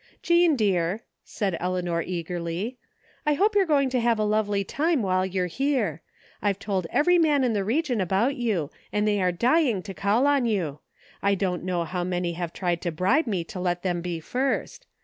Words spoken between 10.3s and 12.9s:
you. I don't know how many have tried